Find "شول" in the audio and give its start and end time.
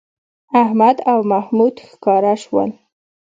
2.43-2.69